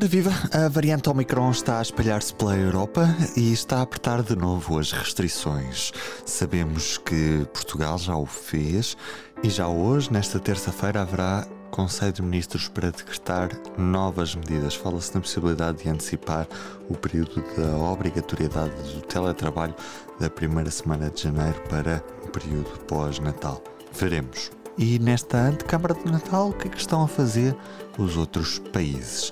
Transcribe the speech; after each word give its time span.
Ora 0.00 0.08
viva, 0.08 0.30
a 0.50 0.66
variante 0.66 1.10
Omicron 1.10 1.50
está 1.50 1.78
a 1.78 1.82
espalhar-se 1.82 2.34
pela 2.34 2.56
Europa 2.56 3.06
e 3.36 3.52
está 3.52 3.80
a 3.80 3.82
apertar 3.82 4.22
de 4.22 4.34
novo 4.34 4.78
as 4.78 4.92
restrições. 4.92 5.92
Sabemos 6.24 6.96
que 6.96 7.46
Portugal 7.52 7.98
já 7.98 8.16
o 8.16 8.24
fez 8.24 8.96
e 9.42 9.50
já 9.50 9.68
hoje, 9.68 10.10
nesta 10.10 10.40
terça-feira, 10.40 11.02
haverá 11.02 11.46
Conselho 11.70 12.14
de 12.14 12.22
Ministros 12.22 12.66
para 12.66 12.90
decretar 12.90 13.50
novas 13.76 14.34
medidas. 14.34 14.74
Fala-se 14.74 15.14
na 15.14 15.20
possibilidade 15.20 15.82
de 15.82 15.90
antecipar 15.90 16.48
o 16.88 16.96
período 16.96 17.44
da 17.54 17.76
obrigatoriedade 17.76 18.72
do 18.94 19.02
teletrabalho 19.02 19.74
da 20.18 20.30
primeira 20.30 20.70
semana 20.70 21.10
de 21.10 21.24
janeiro 21.24 21.60
para 21.68 22.02
o 22.24 22.28
período 22.30 22.70
pós-Natal. 22.86 23.62
Veremos. 23.92 24.50
E 24.78 24.98
nesta 24.98 25.36
antecâmara 25.36 25.92
de 25.92 26.10
Natal, 26.10 26.48
o 26.48 26.52
que 26.54 26.68
é 26.68 26.70
que 26.70 26.78
estão 26.78 27.02
a 27.02 27.08
fazer 27.08 27.54
os 27.98 28.16
outros 28.16 28.60
países? 28.72 29.30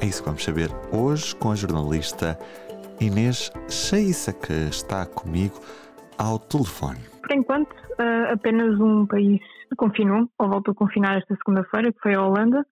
É 0.00 0.06
isso 0.06 0.22
que 0.22 0.28
vamos 0.28 0.44
saber 0.44 0.70
hoje 0.92 1.34
com 1.36 1.50
a 1.50 1.54
jornalista 1.56 2.38
Inês 3.00 3.50
Cheissa, 3.68 4.32
que 4.32 4.52
está 4.70 5.04
comigo 5.04 5.60
ao 6.16 6.38
telefone. 6.38 7.00
Por 7.20 7.32
enquanto, 7.32 7.74
eh, 7.98 8.32
apenas 8.32 8.78
um 8.80 9.06
país 9.06 9.40
confinou, 9.76 10.28
ou 10.38 10.48
voltou 10.48 10.72
a 10.72 10.74
confinar 10.74 11.18
esta 11.18 11.34
segunda-feira, 11.36 11.92
que 11.92 12.00
foi 12.00 12.14
a 12.14 12.22
Holanda, 12.22 12.64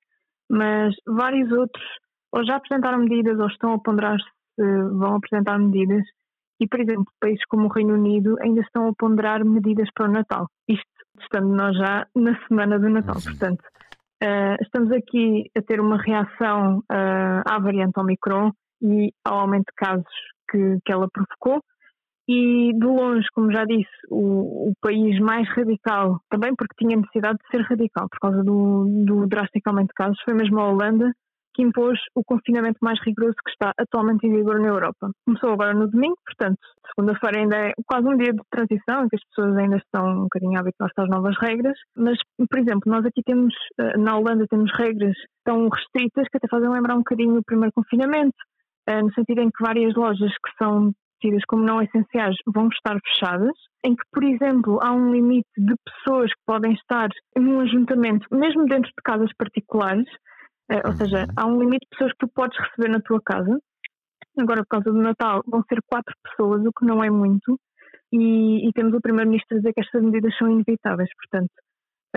mas 0.49 0.95
vários 1.07 1.51
outros 1.53 1.85
ou 2.33 2.45
já 2.45 2.57
apresentaram 2.57 2.99
medidas 2.99 3.39
ou 3.39 3.47
estão 3.47 3.73
a 3.73 3.79
ponderar 3.79 4.19
se 4.19 4.65
vão 4.93 5.17
apresentar 5.17 5.59
medidas. 5.59 6.05
E, 6.61 6.67
por 6.67 6.81
exemplo, 6.81 7.07
países 7.21 7.45
como 7.49 7.67
o 7.67 7.73
Reino 7.73 7.95
Unido 7.95 8.37
ainda 8.41 8.61
estão 8.61 8.89
a 8.89 8.95
ponderar 8.95 9.45
medidas 9.45 9.89
para 9.95 10.09
o 10.09 10.13
Natal. 10.13 10.49
Isto 10.69 10.87
estando 11.21 11.49
nós 11.49 11.77
já 11.77 12.07
na 12.15 12.39
semana 12.47 12.79
do 12.79 12.89
Natal. 12.89 13.17
Uhum. 13.17 13.23
Portanto, 13.23 13.65
Uh, 14.23 14.57
estamos 14.63 14.91
aqui 14.93 15.51
a 15.57 15.61
ter 15.61 15.79
uma 15.79 16.01
reação 16.01 16.79
uh, 16.79 17.43
à 17.45 17.59
variante 17.59 17.99
Omicron 17.99 18.51
e 18.81 19.13
ao 19.25 19.41
aumento 19.41 19.67
de 19.67 19.75
casos 19.77 20.05
que, 20.51 20.79
que 20.85 20.93
ela 20.93 21.07
provocou. 21.13 21.63
E 22.29 22.73
de 22.73 22.85
longe, 22.85 23.27
como 23.35 23.53
já 23.53 23.65
disse, 23.65 23.87
o, 24.11 24.71
o, 24.71 24.73
país 24.81 25.21
mais 25.21 25.49
radical, 25.51 26.19
também 26.29 26.57
porque 26.57 26.75
tinha 26.77 26.97
necessidade 26.97 27.39
de 27.39 27.51
ser 27.51 27.63
radical 27.63 28.09
por 28.09 28.19
causa 28.19 28.43
do, 28.43 29.05
do 29.05 29.27
drástico 29.29 29.69
aumento 29.69 29.89
de 29.89 29.95
casos, 29.95 30.21
foi 30.25 30.35
mesmo 30.35 30.59
a 30.59 30.69
Holanda, 30.69 31.13
que 31.57 31.63
impôs 31.63 31.99
o 32.15 32.23
confinamento 32.23 32.77
mais 32.83 33.01
rigoroso 33.01 33.35
que 33.43 33.51
está 33.51 33.73
atualmente 33.81 34.27
em 34.27 34.31
vigor 34.31 34.61
na 34.61 34.69
Europa. 34.69 35.11
Começou 35.25 35.51
agora 35.51 35.73
no 35.73 35.89
domingo, 35.89 36.17
portanto, 36.25 36.59
segunda-feira 36.95 37.41
ainda 37.41 37.57
é 37.57 37.73
quase 37.87 38.07
um 38.07 38.17
dia 38.17 38.33
de 38.33 38.43
transição, 38.51 39.05
em 39.05 39.09
que 39.09 39.17
as 39.17 39.25
pessoas 39.31 39.57
ainda 39.57 39.77
estão 39.79 40.07
um 40.07 40.23
bocadinho 40.25 40.61
habituadas 40.61 40.93
às 40.99 41.09
novas 41.09 41.35
regras, 41.41 41.79
mas, 41.97 42.19
por 42.39 42.59
exemplo, 42.59 42.93
nós 42.93 43.07
aqui 43.07 43.23
temos, 43.25 43.55
eh, 43.81 43.97
na 43.97 44.19
Holanda, 44.19 44.47
temos 44.49 44.71
regras 44.77 45.17
tão 45.45 45.69
restritas 45.69 46.29
que 46.29 46.37
até 46.37 46.47
fazem 46.49 46.69
lembrar 46.69 46.95
um 46.95 46.99
bocadinho 46.99 47.39
o 47.39 47.45
primeiro 47.45 47.73
confinamento, 47.75 48.37
eh, 48.87 49.01
no 49.01 49.13
sentido 49.15 49.41
em 49.41 49.49
que 49.49 49.65
várias 49.65 49.95
lojas 49.95 50.33
que 50.33 50.63
são 50.63 50.93
tidas 51.23 51.43
como 51.49 51.65
não 51.65 51.81
essenciais 51.81 52.37
vão 52.47 52.69
estar 52.69 52.99
fechadas, 53.01 53.57
em 53.83 53.97
que, 53.97 54.05
por 54.13 54.23
exemplo, 54.23 54.79
há 54.83 54.93
um 54.93 55.11
limite 55.11 55.49
de 55.57 55.75
pessoas 55.87 56.31
que 56.31 56.43
podem 56.47 56.75
estar 56.75 57.09
num 57.35 57.61
ajuntamento, 57.61 58.27
mesmo 58.31 58.67
dentro 58.67 58.91
de 58.91 59.03
casas 59.03 59.31
particulares, 59.39 60.07
é, 60.71 60.87
ou 60.87 60.93
seja, 60.95 61.21
uhum. 61.21 61.35
há 61.37 61.47
um 61.47 61.59
limite 61.61 61.87
de 61.87 61.91
pessoas 61.91 62.13
que 62.13 62.19
tu 62.19 62.29
podes 62.29 62.59
receber 62.59 62.89
na 62.89 63.01
tua 63.01 63.21
casa. 63.25 63.59
Agora, 64.39 64.63
por 64.63 64.69
causa 64.69 64.93
do 64.93 65.01
Natal, 65.01 65.43
vão 65.47 65.63
ser 65.69 65.81
quatro 65.87 66.15
pessoas, 66.23 66.65
o 66.65 66.73
que 66.73 66.85
não 66.85 67.03
é 67.03 67.11
muito. 67.11 67.59
E, 68.13 68.69
e 68.69 68.73
temos 68.73 68.95
o 68.95 69.01
Primeiro-Ministro 69.01 69.57
a 69.57 69.61
dizer 69.61 69.73
que 69.73 69.81
estas 69.81 70.03
medidas 70.03 70.37
são 70.37 70.51
inevitáveis, 70.51 71.09
portanto, 71.19 71.51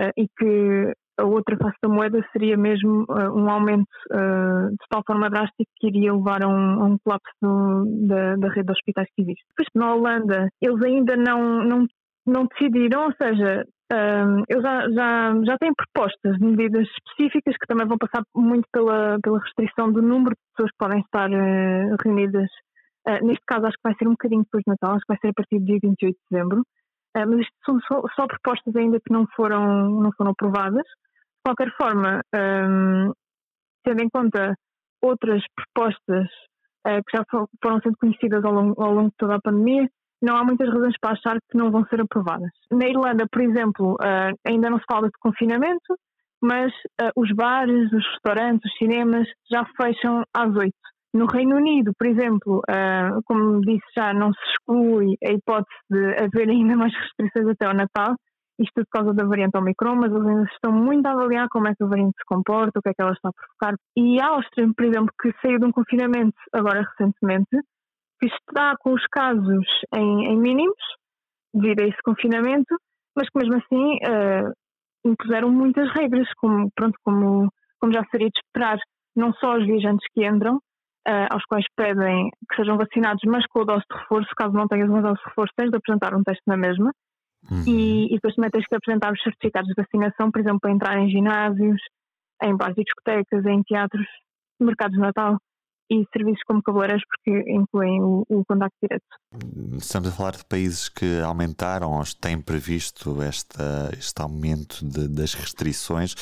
uh, 0.00 0.12
e 0.16 0.28
que 0.38 0.92
a 1.18 1.24
outra 1.24 1.56
face 1.56 1.76
da 1.82 1.88
moeda 1.88 2.24
seria 2.32 2.56
mesmo 2.56 3.04
uh, 3.08 3.34
um 3.34 3.48
aumento 3.50 3.88
uh, 4.10 4.70
de 4.70 4.86
tal 4.88 5.02
forma 5.06 5.28
drástica 5.28 5.70
que 5.78 5.88
iria 5.88 6.14
levar 6.14 6.42
a 6.42 6.48
um, 6.48 6.82
a 6.82 6.86
um 6.86 6.98
colapso 6.98 7.32
do, 7.42 8.06
da, 8.06 8.36
da, 8.36 8.48
rede 8.48 8.66
de 8.66 8.72
hospitais 8.72 9.08
que 9.14 9.22
existe. 9.22 9.44
Depois, 9.50 9.68
na 9.74 9.94
Holanda, 9.94 10.48
eles 10.60 10.82
ainda 10.82 11.16
não, 11.16 11.64
não, 11.64 11.86
não 12.26 12.46
decidiram, 12.46 13.06
ou 13.06 13.12
seja, 13.20 13.64
eu 14.48 14.62
já, 14.62 14.88
já, 14.90 15.34
já 15.44 15.58
tenho 15.58 15.74
propostas 15.74 16.38
de 16.38 16.44
medidas 16.44 16.86
específicas 16.86 17.56
que 17.56 17.66
também 17.66 17.86
vão 17.86 17.98
passar 17.98 18.22
muito 18.34 18.66
pela, 18.72 19.18
pela 19.20 19.40
restrição 19.40 19.90
do 19.92 20.00
número 20.00 20.30
de 20.30 20.42
pessoas 20.54 20.70
que 20.70 20.78
podem 20.78 21.00
estar 21.00 21.28
uh, 21.28 21.96
reunidas. 22.04 22.48
Uh, 23.08 23.26
neste 23.26 23.42
caso, 23.46 23.66
acho 23.66 23.76
que 23.76 23.88
vai 23.88 23.94
ser 23.96 24.06
um 24.06 24.12
bocadinho 24.12 24.44
depois 24.44 24.62
de 24.64 24.70
Natal, 24.70 24.94
acho 24.94 25.00
que 25.00 25.12
vai 25.12 25.18
ser 25.18 25.28
a 25.28 25.34
partir 25.34 25.58
do 25.58 25.64
dia 25.64 25.78
28 25.82 26.14
de 26.14 26.20
dezembro. 26.30 26.60
Uh, 26.60 27.26
mas 27.26 27.40
isto 27.40 27.52
são 27.64 27.80
só, 27.80 28.02
só, 28.14 28.26
propostas 28.28 28.76
ainda 28.76 29.00
que 29.00 29.12
não 29.12 29.26
foram, 29.34 29.90
não 29.90 30.12
foram 30.12 30.30
aprovadas. 30.30 30.84
De 30.84 31.42
qualquer 31.44 31.74
forma, 31.76 32.20
um, 32.34 33.12
tendo 33.82 34.02
em 34.02 34.08
conta 34.08 34.54
outras 35.02 35.42
propostas 35.56 36.28
que 36.84 37.16
já 37.16 37.24
foram 37.28 37.80
sendo 37.82 37.96
conhecidas 37.98 38.42
ao 38.42 38.52
longo, 38.52 38.82
ao 38.82 38.92
longo 38.92 39.10
de 39.10 39.16
toda 39.18 39.36
a 39.36 39.40
pandemia, 39.40 39.86
não 40.22 40.36
há 40.36 40.44
muitas 40.44 40.68
razões 40.68 40.94
para 41.00 41.12
achar 41.12 41.36
que 41.50 41.56
não 41.56 41.70
vão 41.70 41.84
ser 41.86 42.00
aprovadas. 42.00 42.50
Na 42.70 42.86
Irlanda, 42.86 43.26
por 43.30 43.42
exemplo, 43.42 43.94
uh, 43.94 44.36
ainda 44.46 44.70
não 44.70 44.78
se 44.78 44.84
fala 44.90 45.06
de 45.06 45.18
confinamento, 45.20 45.96
mas 46.42 46.72
uh, 47.00 47.10
os 47.16 47.30
bares, 47.32 47.92
os 47.92 48.06
restaurantes, 48.12 48.70
os 48.70 48.78
cinemas 48.78 49.26
já 49.50 49.64
fecham 49.80 50.22
às 50.34 50.54
oito. 50.56 50.76
No 51.12 51.26
Reino 51.26 51.56
Unido, 51.56 51.92
por 51.98 52.06
exemplo, 52.06 52.58
uh, 52.58 53.20
como 53.24 53.60
disse 53.62 53.86
já, 53.96 54.12
não 54.14 54.32
se 54.32 54.40
exclui 54.50 55.16
a 55.26 55.32
hipótese 55.32 55.76
de 55.90 56.14
haver 56.22 56.48
ainda 56.48 56.76
mais 56.76 56.94
restrições 56.94 57.48
até 57.48 57.66
ao 57.66 57.74
Natal, 57.74 58.14
isto 58.60 58.74
por 58.74 58.86
causa 58.90 59.14
da 59.14 59.24
variante 59.24 59.56
Omicron, 59.56 59.96
mas 59.96 60.12
eles 60.12 60.26
ainda 60.26 60.44
estão 60.52 60.72
muito 60.72 61.06
a 61.06 61.12
avaliar 61.12 61.48
como 61.48 61.66
é 61.66 61.74
que 61.74 61.82
a 61.82 61.86
variante 61.86 62.14
se 62.16 62.24
comporta, 62.26 62.78
o 62.78 62.82
que 62.82 62.90
é 62.90 62.94
que 62.94 63.02
ela 63.02 63.12
está 63.12 63.30
a 63.30 63.32
provocar. 63.32 63.74
E 63.96 64.20
a 64.20 64.26
Áustria, 64.28 64.68
por 64.76 64.84
exemplo, 64.84 65.10
que 65.20 65.32
saiu 65.42 65.58
de 65.58 65.66
um 65.66 65.72
confinamento 65.72 66.36
agora 66.52 66.82
recentemente, 66.82 67.56
está 68.26 68.74
com 68.80 68.92
os 68.92 69.04
casos 69.10 69.66
em, 69.94 70.26
em 70.26 70.36
mínimos, 70.36 70.76
devido 71.54 71.80
a 71.80 71.86
esse 71.86 72.02
confinamento, 72.04 72.76
mas 73.16 73.28
que 73.28 73.38
mesmo 73.38 73.56
assim 73.56 73.96
uh, 73.96 74.52
impuseram 75.04 75.50
muitas 75.50 75.90
regras, 75.92 76.28
como, 76.36 76.70
pronto, 76.74 76.98
como, 77.04 77.50
como 77.80 77.92
já 77.92 78.04
seria 78.10 78.28
de 78.28 78.38
esperar, 78.38 78.78
não 79.16 79.32
só 79.34 79.56
os 79.56 79.66
viajantes 79.66 80.06
que 80.12 80.26
entram, 80.26 80.56
uh, 80.56 81.26
aos 81.30 81.44
quais 81.44 81.64
pedem 81.76 82.30
que 82.48 82.56
sejam 82.56 82.76
vacinados, 82.76 83.22
mas 83.26 83.44
com 83.46 83.62
a 83.62 83.64
dose 83.64 83.84
de 83.90 83.98
reforço, 83.98 84.30
caso 84.36 84.52
não 84.52 84.68
tenhas 84.68 84.88
uma 84.88 85.02
dose 85.02 85.18
de 85.18 85.28
reforço, 85.28 85.52
tens 85.56 85.70
de 85.70 85.76
apresentar 85.76 86.14
um 86.14 86.22
teste 86.22 86.42
na 86.46 86.56
mesma. 86.56 86.92
Uhum. 87.50 87.64
E, 87.66 88.06
e, 88.06 88.14
depois 88.14 88.34
também 88.34 88.50
tens 88.50 88.66
que 88.66 88.74
apresentar 88.74 89.12
os 89.12 89.22
certificados 89.22 89.68
de 89.68 89.82
vacinação, 89.82 90.30
por 90.30 90.40
exemplo, 90.40 90.60
para 90.60 90.72
entrar 90.72 90.98
em 90.98 91.08
ginásios, 91.08 91.80
em 92.42 92.54
bares 92.54 92.76
e 92.76 92.84
discotecas, 92.84 93.46
em 93.46 93.62
teatros, 93.62 94.06
mercados 94.60 94.94
de 94.94 95.00
Natal 95.00 95.38
e 95.90 96.06
serviços 96.12 96.42
como 96.46 96.62
cabeleireiros 96.62 97.02
porque 97.08 97.50
incluem 97.50 98.00
o, 98.00 98.24
o 98.28 98.44
contacto 98.44 98.76
direto. 98.82 99.04
Estamos 99.76 100.08
a 100.08 100.12
falar 100.12 100.32
de 100.32 100.44
países 100.44 100.88
que 100.88 101.20
aumentaram 101.20 101.92
ou 101.92 102.04
têm 102.20 102.40
previsto 102.40 103.20
esta, 103.22 103.90
este 103.92 104.22
aumento 104.22 104.84
de, 104.84 105.08
das 105.08 105.34
restrições 105.34 106.14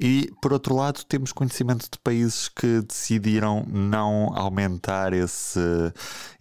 e, 0.00 0.30
por 0.40 0.52
outro 0.52 0.74
lado, 0.74 1.04
temos 1.08 1.32
conhecimento 1.32 1.90
de 1.90 1.98
países 1.98 2.48
que 2.48 2.80
decidiram 2.82 3.64
não 3.66 4.28
aumentar 4.34 5.12
esse, 5.12 5.60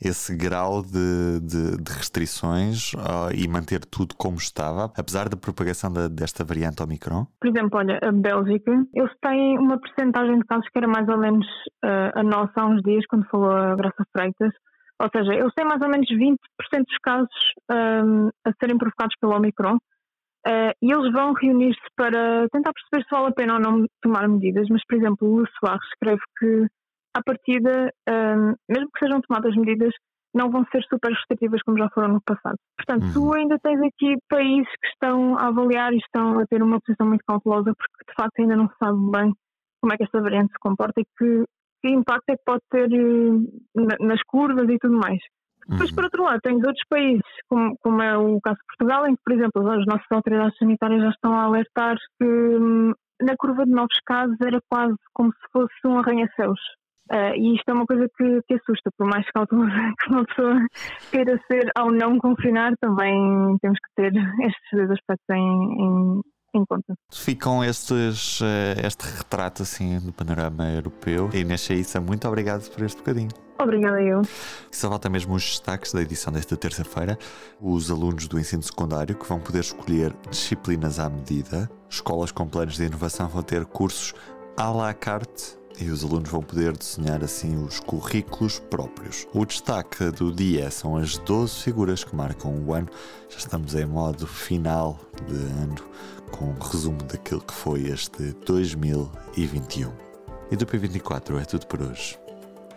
esse 0.02 0.36
grau 0.36 0.82
de, 0.84 1.40
de, 1.42 1.78
de 1.82 1.92
restrições 1.92 2.94
uh, 2.94 3.34
e 3.34 3.48
manter 3.48 3.86
tudo 3.86 4.16
como 4.16 4.38
estava, 4.38 4.92
apesar 4.98 5.30
da 5.30 5.38
propagação 5.38 5.92
da, 5.92 6.08
desta 6.08 6.44
variante 6.44 6.84
Omicron? 6.84 7.26
Por 7.40 7.50
exemplo, 7.50 7.80
olha, 7.80 8.00
a 8.04 8.12
Bélgica, 8.12 8.72
eles 8.94 9.12
têm 9.22 9.58
uma 9.58 9.80
percentagem 9.80 10.40
de 10.40 10.46
casos 10.46 10.68
que 10.70 10.78
era 10.78 10.88
mais 10.88 11.08
ou 11.08 11.18
menos 11.18 11.46
uh, 11.84 12.20
a 12.20 12.24
nossa 12.24 12.75
uns 12.76 12.82
dias, 12.82 13.06
quando 13.08 13.28
falou 13.28 13.52
a 13.52 13.76
Graça 13.76 14.06
Freitas, 14.12 14.54
ou 15.02 15.10
seja, 15.14 15.34
eles 15.34 15.54
têm 15.54 15.66
mais 15.66 15.82
ou 15.82 15.90
menos 15.90 16.08
20% 16.08 16.38
dos 16.86 16.98
casos 17.04 17.54
um, 17.70 18.30
a 18.46 18.52
serem 18.60 18.78
provocados 18.78 19.16
pelo 19.20 19.36
Omicron 19.36 19.76
uh, 19.76 20.74
e 20.82 20.92
eles 20.92 21.12
vão 21.12 21.34
reunir-se 21.34 21.88
para 21.96 22.48
tentar 22.50 22.72
perceber 22.72 23.04
se 23.04 23.12
vale 23.12 23.28
a 23.28 23.34
pena 23.34 23.56
ou 23.56 23.60
não 23.60 23.86
tomar 24.02 24.28
medidas. 24.28 24.68
Mas, 24.70 24.82
por 24.88 24.98
exemplo, 24.98 25.42
o 25.42 25.46
Soares 25.60 25.86
escreve 25.94 26.22
que, 26.40 26.68
à 27.14 27.22
partida, 27.24 27.92
um, 28.10 28.54
mesmo 28.70 28.90
que 28.94 29.00
sejam 29.00 29.22
tomadas 29.22 29.56
medidas, 29.56 29.94
não 30.34 30.50
vão 30.50 30.66
ser 30.72 30.84
super 30.84 31.12
restritivas 31.12 31.62
como 31.64 31.78
já 31.78 31.90
foram 31.90 32.10
no 32.10 32.22
passado. 32.22 32.58
Portanto, 32.78 33.04
uhum. 33.06 33.14
tu 33.14 33.34
ainda 33.34 33.58
tens 33.60 33.82
aqui 33.82 34.16
países 34.30 34.72
que 34.82 34.88
estão 34.90 35.38
a 35.38 35.48
avaliar 35.48 35.94
e 35.94 35.98
estão 35.98 36.40
a 36.40 36.46
ter 36.46 36.62
uma 36.62 36.80
posição 36.82 37.08
muito 37.08 37.24
cautelosa 37.26 37.74
porque, 37.74 38.12
de 38.12 38.16
facto, 38.16 38.40
ainda 38.40 38.56
não 38.56 38.68
se 38.68 38.76
sabe 38.78 39.00
bem 39.12 39.34
como 39.82 39.94
é 39.94 39.98
que 39.98 40.04
esta 40.04 40.22
variante 40.22 40.52
se 40.52 40.60
comporta 40.60 41.00
e 41.00 41.06
que 41.18 41.46
que 41.86 41.94
impacto 41.94 42.30
é 42.30 42.38
que 42.38 42.44
pode 42.44 42.62
ter 42.72 42.92
eh, 42.92 43.98
nas 44.00 44.22
curvas 44.24 44.68
e 44.68 44.78
tudo 44.80 44.98
mais. 44.98 45.20
Depois, 45.68 45.90
uhum. 45.90 45.96
por 45.96 46.04
outro 46.04 46.24
lado, 46.24 46.40
tens 46.42 46.64
outros 46.64 46.84
países, 46.90 47.24
como, 47.48 47.76
como, 47.82 48.02
é 48.02 48.18
o 48.18 48.40
caso 48.42 48.58
de 48.58 48.66
Portugal, 48.68 49.08
em 49.08 49.16
que, 49.16 49.22
por 49.24 49.34
exemplo, 49.34 49.70
as 49.72 49.86
nossas 49.86 50.12
autoridades 50.12 50.58
sanitárias 50.58 51.02
já 51.02 51.10
estão 51.10 51.34
a 51.34 51.44
alertar 51.44 51.96
que 52.20 52.26
hum, 52.26 52.94
na 53.22 53.36
curva 53.38 53.66
de 53.66 53.72
novos 53.72 53.98
casos 54.06 54.38
era 54.42 54.60
quase 54.70 54.96
como 55.14 55.32
se 55.32 55.52
fosse 55.52 55.74
um 55.86 55.98
arranha-céus. 55.98 56.60
Uh, 57.12 57.36
e 57.36 57.56
isto 57.56 57.70
é 57.70 57.74
uma 57.74 57.86
coisa 57.86 58.08
que, 58.18 58.42
que 58.48 58.56
assusta, 58.56 58.90
por 58.98 59.08
mais 59.08 59.30
cautelosa 59.32 59.72
que 60.02 60.12
uma 60.12 60.26
pessoa 60.26 60.56
queira 61.12 61.40
ser 61.52 61.70
ao 61.76 61.92
não 61.92 62.18
confinar, 62.18 62.74
também 62.80 63.58
temos 63.62 63.80
que 63.80 63.96
ter 63.96 64.14
estes 64.42 64.72
dois 64.72 64.90
aspectos 64.90 65.30
em, 65.30 65.38
em, 65.38 66.22
em 66.66 66.68
conta. 66.68 66.98
Ficam 67.12 67.64
estes, 67.64 68.40
eh, 68.42 68.86
este 68.86 69.04
retrato 69.04 69.64
assim 69.64 70.00
do 70.00 70.12
panorama 70.12 70.68
europeu. 70.70 71.30
Inês 71.34 71.62
Chaissa, 71.62 72.02
muito 72.02 72.28
obrigado 72.28 72.70
por 72.72 72.84
este 72.84 72.98
bocadinho. 72.98 73.30
Obrigada 73.58 74.02
eu. 74.02 74.22
Só 74.70 74.90
falta 74.90 75.10
mesmo 75.10 75.34
os 75.34 75.44
destaques 75.44 75.94
da 75.94 76.02
edição 76.02 76.34
desta 76.34 76.58
terça-feira. 76.58 77.18
Os 77.62 77.90
alunos 77.90 78.28
do 78.28 78.38
ensino 78.38 78.62
secundário 78.62 79.16
que 79.16 79.26
vão 79.26 79.40
poder 79.40 79.62
escolher 79.62 80.14
disciplinas 80.30 81.00
à 81.00 81.10
medida. 81.10 81.70
Escolas 81.90 82.32
com 82.32 82.48
planos 82.48 82.76
de 82.76 82.84
inovação 82.84 83.30
vão 83.30 83.42
ter 83.42 83.66
cursos 83.66 84.14
à 84.58 84.70
la 84.72 84.94
carte 84.94 85.58
e 85.80 85.90
os 85.90 86.04
alunos 86.04 86.30
vão 86.30 86.42
poder 86.42 86.76
desenhar 86.76 87.24
assim 87.24 87.56
os 87.64 87.80
currículos 87.80 88.60
próprios. 88.60 89.28
O 89.34 89.46
destaque 89.46 90.10
do 90.12 90.32
dia 90.32 90.72
são 90.72 90.98
as 90.98 91.18
12 91.18 91.56
figuras 91.56 92.04
que 92.04 92.16
marcam 92.16 92.54
o 92.54 92.74
ano. 92.74 92.88
Já 93.30 93.38
estamos 93.38 93.76
em 93.76 93.86
modo 93.86 94.26
final 94.28 95.00
de 95.28 95.36
ano, 95.36 95.76
com 96.32 96.46
um 96.46 96.60
resumo 96.60 97.02
daquilo 97.04 97.42
que 97.42 97.54
foi 97.54 97.84
este 97.84 98.34
2021. 98.46 99.92
E 100.52 100.56
do 100.56 100.66
P24 100.66 101.42
é 101.42 101.46
tudo 101.46 101.66
por 101.68 101.82
hoje. 101.82 102.18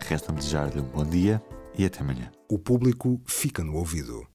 Resta-me 0.01 0.39
desejar-lhe 0.39 0.81
um 0.81 0.85
bom 0.85 1.05
dia 1.05 1.43
e 1.77 1.85
até 1.85 2.01
amanhã. 2.01 2.31
O 2.49 2.59
público 2.59 3.21
fica 3.27 3.63
no 3.63 3.77
ouvido. 3.77 4.27